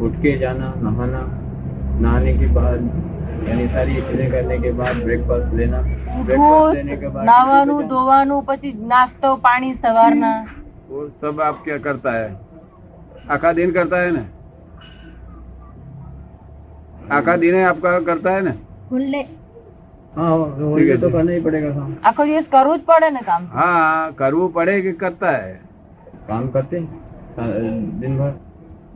[0.00, 1.22] उठ के जाना नहाना
[2.00, 2.80] नहाने के बाद
[3.48, 5.80] यानी सारी चीजें करने के बाद ब्रेकफास्ट लेना
[6.20, 10.32] ब्रेकफास्ट लेने के ઉઠવું बाद નાવાનું ધોવાનું પછી નાસ્તો પાણી સવારના
[10.88, 12.26] वो सब आप क्या करता है
[13.34, 14.24] आखा दिन करता है ना
[17.12, 18.52] आखा दिन है आपका करता है ना
[18.90, 19.22] ખુલ્લે
[20.12, 23.42] हाँ वो ये तो करना ही पड़ेगा काम આખો દિવસ કરવું જ પડે ને કામ
[23.54, 25.48] हाँ करवो पड़े कि करता है
[26.28, 26.88] काम करते हैं,
[27.36, 27.54] सा-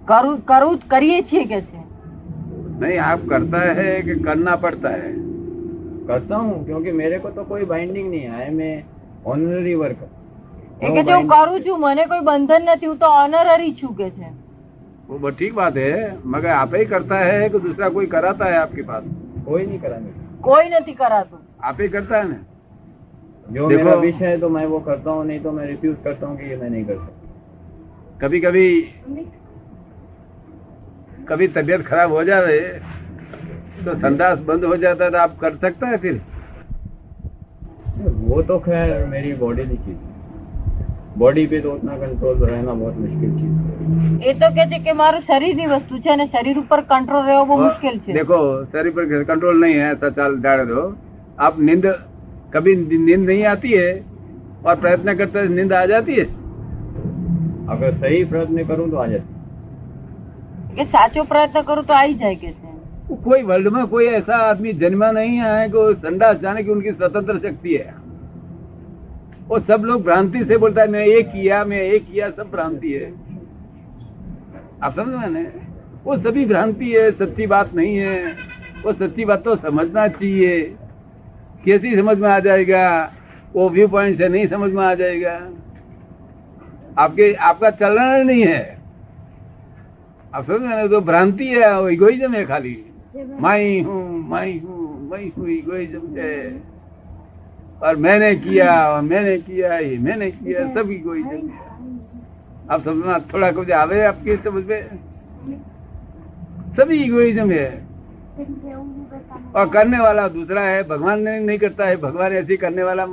[0.03, 1.80] दिन भर કરવું કરવું જ કરીએ છીએ કે છે
[2.80, 5.11] नहीं आप करता है कि करना पड़ता है
[6.06, 8.75] करता हूँ क्योंकि मेरे को तो कोई बाइंडिंग नहीं है मैं
[9.27, 10.01] ऑनररी वर्क
[10.81, 14.11] એ કે છે હું કરું છું મને કોઈ બંધન નથી હું તો ઓનરરી છું કે
[14.11, 14.28] છે
[15.09, 15.92] वो बहुत ठीक बात है
[16.27, 19.05] मगर आप ही करता है कि दूसरा कोई कराता है आपके पास
[19.47, 22.39] कोई नहीं करा मेरे કોઈ નથી કરાતું आप ही करता है ना
[23.48, 26.27] जो देखो- मेरा विष है तो मैं वो करता हूँ नहीं तो मैं रिफ्यूज करता
[26.27, 27.27] हूँ कि ये मैं नहीं कर सकता
[28.20, 28.67] कभी कभी
[31.28, 32.59] कभी तबीयत खराब हो जाए
[33.84, 36.20] तो संदास बंद हो जाता है तो आप कर सकता है फिर
[38.27, 39.97] वो तो खैर मेरी बॉडी की चीज
[41.19, 43.69] बॉडी पे तो उतना कंट्रोल रहना बहुत मुश्किल चीज है
[44.20, 47.56] એ તો કે છે કે મારું શરીરની વસ્તુ છે અને શરીર ઉપર કંટ્રોલ રહેવો બહુ
[47.61, 48.39] મુશ્કેલ છે देखो
[48.73, 50.83] शरीर पर कंट्रोल नहीं है तो चल जाने दो
[51.47, 51.87] आप नींद
[52.55, 53.89] कभी नींद नहीं आती है
[54.67, 56.27] और प्रयत्न करते हैं नींद आ जाती है
[57.69, 59.31] अगर सही प्रयत्न करूँ तो आ जाती
[60.77, 62.67] કે સાચો પ્રયત્ન કરું તો આવી જાય કે છે
[63.19, 66.91] कोई वर्ल्ड में कोई ऐसा आदमी जन्मा नहीं है कि वो संडास जाने की उनकी
[66.92, 67.95] स्वतंत्र शक्ति है
[69.48, 72.92] वो सब लोग भ्रांति से बोलता है मैं ये किया मैं ये किया सब भ्रांति
[72.95, 73.08] है
[74.83, 75.45] आप समझ मैंने
[76.05, 78.19] वो सभी भ्रांति है सच्ची बात नहीं है
[78.85, 80.61] वो सच्ची बात तो समझना चाहिए
[81.64, 82.85] कैसी समझ में आ जाएगा
[83.55, 85.36] वो व्यू पॉइंट से नहीं समझ में आ जाएगा
[86.98, 88.63] आपके आपका चलना नहीं है
[90.42, 92.86] समझ मैंने तो भ्रांति है, वो इगोइज्म है खाली।
[93.16, 96.61] मैं हूँ मैं हूँ मैं हूँ इगोइज्म है।
[97.83, 101.71] और मैंने किया, और मैंने किया, ये मैंने किया, सब इगोइज्म है।
[102.71, 104.99] आप समझना, थोड़ा कुछ आवे आपकी समझ में?
[106.77, 107.70] सभी इगोइज्म है।
[109.55, 113.05] और करने वाला दूसरा है, भगवान ने नहीं करता है, भगवान ऐसे करने वाला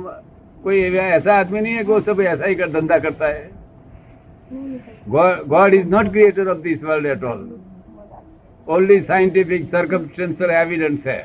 [0.63, 3.60] कोई ऐसा आदमी नहीं है कि वो सब ऐसा ही कर, धंधा करता है।
[5.07, 7.43] God, God is not creator of this world at all.
[8.67, 11.19] Only scientific circumstantial evidence है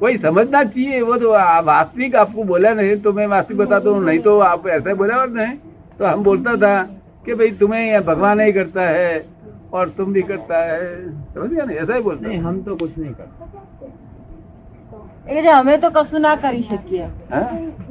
[0.00, 1.30] कोई समझना चाहिए वो तो
[1.66, 5.30] वास्तविक आपको बोला नहीं तो मैं वास्तविक बताता हूँ नहीं तो आप ऐसे बोला और
[5.30, 5.56] नहीं।
[5.98, 6.82] तो हम बोलता था
[7.26, 9.26] कि भाई तुम्हें ये भगवान ही करता है
[9.72, 10.80] और तुम भी करता है।
[11.34, 11.72] समझ गया ना?
[11.72, 13.65] ऐसा ही बोलता। हम तो कुछ नहीं करते।
[15.27, 17.43] એ કે છે અમે તો કશું ના કરી શકીએ हाँ?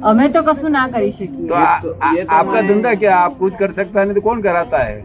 [0.03, 2.67] અમે તો કશું ના કરી શકીએ तो आ, ये तो- आ, ये तो आपका मैं-
[2.69, 4.97] धंधा क्या आप कुछ कर सकता है नहीं तो कौन कराता है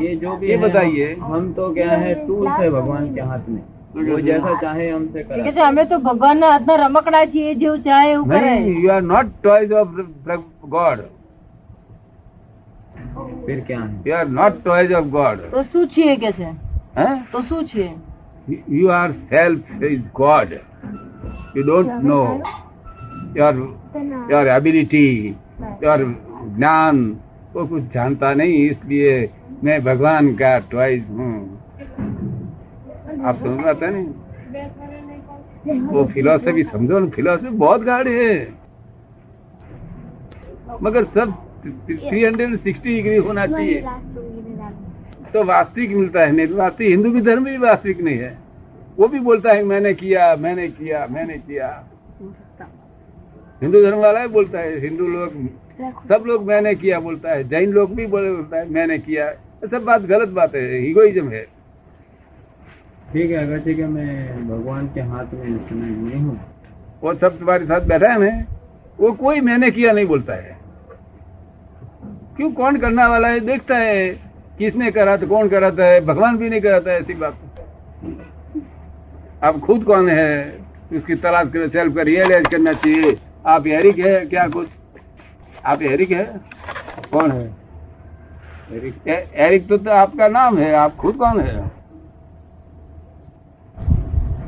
[0.00, 3.48] ये जो भी ये है, बताइए। हम तो क्या है टूल्स है भगवान के हाथ
[3.50, 3.60] में
[4.08, 7.80] वो जैसा चाहे हमसे એ કે करा છે અમે તો ભગવાનના હાથના રમકડા છીએ જેવું
[7.82, 9.88] ચાહે એવું કરે नहीं you are not toys of
[10.70, 11.02] God
[13.46, 16.52] फिर क्या है you are not toys of God તો શું છીએ કે છે
[17.32, 17.88] તો શું છે
[18.72, 20.54] you are self is God
[21.57, 22.21] you don't know
[23.37, 23.55] your
[24.31, 25.07] your ability
[25.83, 26.03] your
[26.57, 26.95] ज्ञान
[27.53, 29.11] वो कुछ जानता नहीं इसलिए
[29.63, 31.35] मैं भगवान का टॉयज हूँ।
[33.25, 34.07] आप समझ में आता नहीं?
[35.87, 38.35] वो फिलोसफी समझो ना फिलोसफी बहुत गाढ़ी है।
[40.83, 41.33] मगर सब
[41.65, 43.81] थ्री हंड्रेड सिक्सटी डिग्री होना चाहिए।
[45.33, 48.37] तो वास्तविक मिलता है नहीं तो वास्तविक हिंदू भी धर्म भी वास्तविक नहीं है।
[48.97, 51.67] वो भी बोलता है मैंने किया मैंने किया मैंने किया।
[53.61, 55.33] हिंदू धर्म वाला भी बोलता है हिंदू लोग
[56.09, 59.67] सब लोग मैंने किया बोलता है जैन लोग भी बोले बोलता है मैंने किया। ये
[59.67, 61.43] सब बात गलत बात है ईगोइज्म है।
[63.11, 66.39] ठीक है अगर ठीक है मैं भगवान के हाथ में नहीं हूँ।
[67.03, 68.45] वो सब तुम्हारे साथ बैठा है ना
[68.99, 70.57] वो कोई मैंने किया नहीं बोलता है।
[72.37, 73.39] क्यों कौन करना वाला है?
[73.41, 74.07] देखता है
[74.57, 75.99] किसने करा तो कौन कराता है?
[76.01, 77.33] भगवान भी नहीं कराता है ऐसी बात।
[79.45, 80.57] आप खुद कौन है?
[80.93, 84.67] उसकी तलाश करें सेल्फ का रियलाइज़ करना चाहिए। आप एरिक है क्या कुछ?
[85.65, 86.41] आप एरिक है?
[87.13, 87.51] कौन है?
[88.73, 91.67] एरिक ए- एरिक तो, तो आपका नाम है। आप खुद कौन है?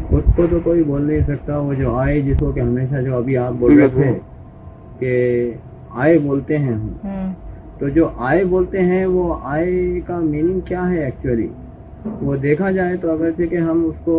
[0.09, 3.35] खुद को तो कोई बोल नहीं सकता। वो जो आए जिसको कि हमेशा जो अभी
[3.35, 4.19] आप बोल रहे थे
[5.03, 5.59] कि
[5.95, 7.33] आए बोलते हैं हम। हम्म,
[7.79, 11.51] तो जो आए बोलते हैं वो आए का मीनिंग क्या है एक्चुअली
[12.07, 14.15] वो देखा जाए तो अगर से कि हम उसको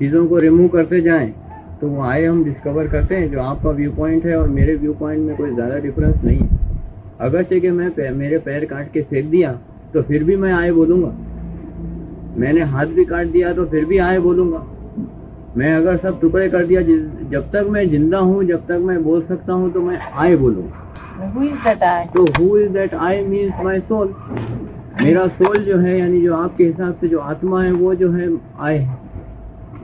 [0.00, 1.32] चीज़ों को रिमूव करते जाएँ
[1.80, 4.92] तो वो आए हम डिस्कवर करते हैं जो आपका व्यू पॉइंट है और मेरे व्यू
[4.94, 6.50] पॉइंट में कोई ज़्यादा डिफरेंस नहीं है।
[7.20, 9.52] अगर से कि मैं पै- मेरे पैर काट के फेंक दिया
[9.94, 11.12] तो फिर भी मैं आए बोलूँगा।
[12.36, 14.66] मैंने हाथ भी काट दिया तो फिर भी आए बोलूँगा।
[15.56, 16.82] मैं अगर सब टुकड़े कर दिया
[17.30, 20.86] जब तक मैं ज़िंदा हूँ जब तक मैं बोल सकता हूँ तो मैं आए बोलूँगा?
[22.14, 24.14] तो who is that I means my soul
[25.02, 28.28] मेरा सोल जो है यानी जो आपके हिसाब से जो आत्मा है वो जो है
[28.58, 29.09] आई है।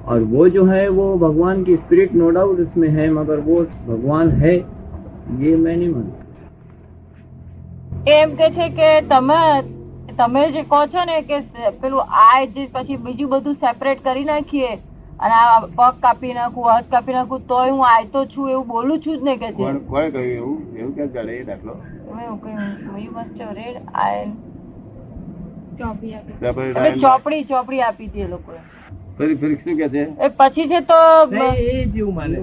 [0.06, 4.32] और वो जो है वो भगवान की स्पिरिट नो डाउट उसमें है मगर वो भगवान
[4.38, 4.56] है
[5.42, 6.20] ये मैं नहीं मानता
[8.12, 9.40] એમ કે છે કે તમે
[10.16, 11.42] તમે જે કહો છો ને કે
[11.82, 14.72] પેલું આ જે પછી બીજું બધું સેપરેટ કરી નાખીએ
[15.20, 19.18] અને આ પગ કાપી નાખું હાથ કાપી નાખું તોય હું આયતો છું એવું બોલું છું
[19.18, 21.76] જ ને કે છે કોણ કોણે કહ્યું એવું એવું ક્યાં ચાલે એ દાખલો
[22.20, 23.78] એવું કહ્યું you must have read.
[23.96, 24.52] I-
[25.82, 28.60] આપણે એટલે ચોપડી ચોપડી આપી હતી એ લોકોએ
[29.19, 30.03] ફરી ફરી શું કે છે?
[30.25, 30.97] એ પછી છે તો
[31.43, 32.37] એ જેવું માને.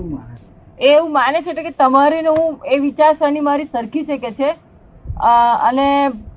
[0.92, 1.42] એવું માને.
[1.42, 4.50] છે કે તમારી ને હું એ વિચારસરણી મારી સરખી છે કે છે?
[5.70, 5.88] અને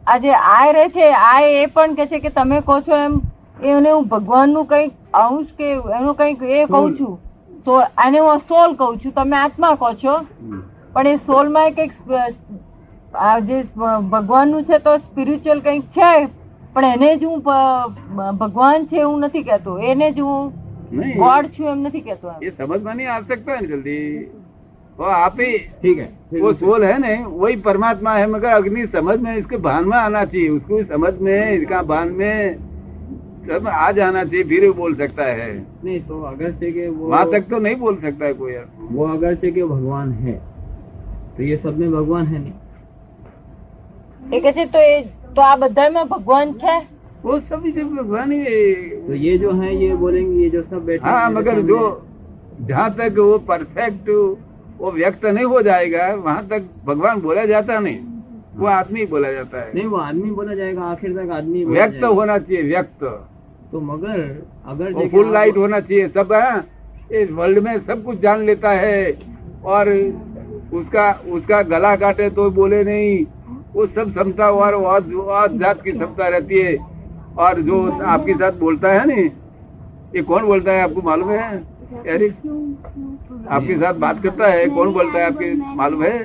[0.07, 3.19] આ જે આય રહે છે આય એ પણ કે છે કે તમે કહો છો એમ
[3.65, 7.19] એને હું ભગવાનનું કંઈક અંશ કે એનું કંઈક એ કહું છું.
[7.65, 9.13] તો આને હું સોલ કહું છું.
[9.13, 10.19] તમે આત્મા કહો છો.
[10.93, 11.93] પણ એ સોલમાં કંઈક
[13.15, 13.63] આ જે
[14.13, 16.11] ભગવાનનું છે તો સ્પિરિચ્યુઅલ કંઈક છે
[16.76, 17.90] પણ એને જ હું પ-
[18.40, 20.52] ભગવાન છે એવું નથી કહેતો એને જ હું
[20.92, 22.40] नहीं ગોડ છું એમ નથી કહેતો એમ.
[22.42, 23.98] ये समझ में नहीं आ सकता है ना जल्दी
[25.00, 25.52] वो आप ही
[25.82, 29.58] ठीक है फिर वो सोल है ना वही परमात्मा है मगर अग्नि समझ में इसके
[29.68, 32.36] भान में आना चाहिए उसको समझ में इसका भान में
[33.44, 37.08] सब आ जाना चाहिए फिर वो बोल सकता है नहीं तो अगर से कि वो
[37.08, 40.36] वहां तक तो नहीं बोल सकता है कोई यार वो अगर से कि भगवान है
[41.38, 42.60] तो ये सब में भगवान है नहीं
[44.22, 44.66] એ કે છે
[45.37, 46.79] तो आप बदल में भगवान है
[47.25, 48.45] वो सभी जो भगवान ही
[49.07, 51.81] तो ये जो है ये बोलेंगे ये जो सब बैठे हाँ मगर जो
[52.61, 54.09] जहाँ तक वो परफेक्ट
[54.79, 57.99] वो व्यक्त नहीं हो जाएगा वहाँ तक भगवान बोला जाता नहीं।
[58.57, 62.05] वो हाँ। आदमी बोला जाता है। नहीं वो आदमी बोला जाएगा आखिर तक आदमी व्यक्त
[62.05, 63.05] होना चाहिए व्यक्त।
[63.73, 64.21] तो मगर
[64.67, 68.71] अगर वो फुल लाइट होना चाहिए सब है इस वर्ल्ड में सब कुछ जान लेता
[68.71, 69.13] है।
[69.65, 69.89] और
[70.75, 73.25] उसका उसका गला काटे तो बोले नहीं।
[73.77, 76.77] वो सब क्षमता और जात की क्षमता रहती है।
[77.39, 79.15] और जो आपके साथ बोलता है ना
[80.15, 81.39] ये कौन बोलता है आपको मालूम है?
[82.07, 82.33] एरिक
[83.51, 86.19] आपके साथ बात करता है कौन बोलता है आपके मालूम है?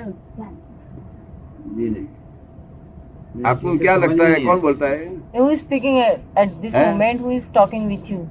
[1.76, 5.10] जी नहीं। आपको क्या लगता है कौन बोलता है?
[5.36, 8.22] Who is speaking at, at this moment who is talking with you?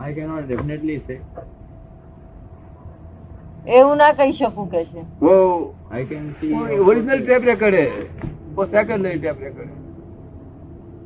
[0.00, 1.20] I can not definitely say
[3.67, 5.33] એવું ના કહી શકું કે છે वो
[5.91, 6.47] I can see
[6.81, 7.87] original tape record है
[8.55, 9.77] वो सेकंड टेप रिकॉर्ड है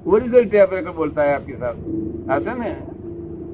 [0.07, 1.75] ओरिजिनल टेप रिकॉर्ड बोलता है आपके साथ
[2.31, 2.69] आता है ना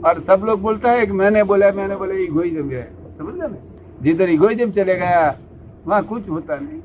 [0.04, 2.84] और सब लोग बोलता है कि मैंने बोला मैंने बोला इगोइज्म है
[3.18, 3.58] समझ गए ना
[4.02, 5.24] जिधर इगोइज्म चले गया
[5.86, 6.82] वहाँ कुछ होता नहीं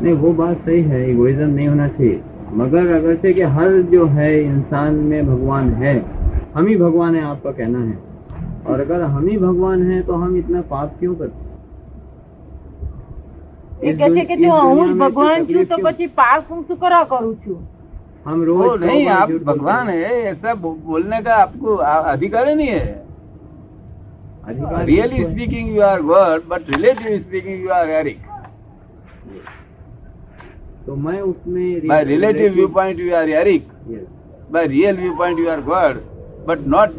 [0.00, 2.22] नहीं वो बात सही है इगोइज्म नहीं होना चाहिए
[2.54, 5.94] मगर अगर से कि हर जो है इंसान में भगवान है
[6.54, 8.07] हम ही भगवान है आपका कहना है
[8.68, 11.42] और अगर हम ही भगवान है तो हम इतना पाप क्यों करते
[13.80, 15.64] એ इस કે છે दुनि- કે इस જો હું दुनिया જ में ભગવાન कोई છું
[15.64, 17.56] તો तकलीफ પછી પાપ હું શું કરવા કરું છું क्यों?
[18.26, 21.20] हम वो रोज नहीं सौ बार आप झूठ बोलते भगवान हैं। है ऐसा बो- बोलने
[21.22, 22.84] का आपको आ- अधिकार ही नहीं है
[24.44, 25.34] अधिकार रियली किसको है?
[25.34, 28.18] Speaking you are word but relative speaking you are Eric
[30.86, 34.02] तो मैं उसमें by relative view point you are Eric Yes.
[34.52, 36.00] By real view point you are God
[36.48, 36.98] but not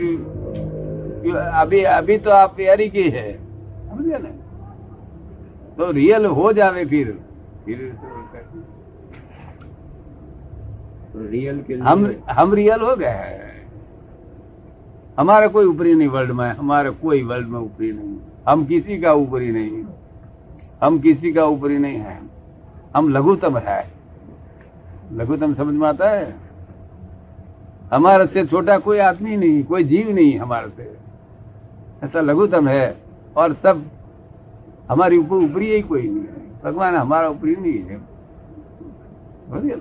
[1.28, 3.34] अभी अभी तो आप तैयारी की है।
[3.90, 4.28] समझे ना?
[5.76, 7.20] तो रियल हो जावे फिर।
[7.66, 7.98] फिर
[11.12, 13.72] तो रियल के लिए हम हम रियल हो गए हैं।
[15.18, 18.16] हमारा कोई ऊपरी नहीं वर्ल्ड में हमारा कोई वर्ल्ड में ऊपरी नहीं।
[18.48, 19.84] हम किसी का ऊपरी नहीं।
[20.82, 22.20] हम किसी का ऊपरी नहीं है।
[22.96, 23.90] हम लघुतम है।
[25.12, 26.34] लघुतम समझ में आता है?
[27.92, 31.09] हमारे से छोटा कोई आदमी नहीं कोई जीव नहीं हमारे से।
[32.04, 32.96] ऐसा लघुतम है
[33.36, 33.82] और सब
[34.90, 37.98] हमारी ऊपर ऊपरी ही कोई नहीं है भगवान हमारा ऊपरी नहीं है
[39.50, 39.80] समझ गए?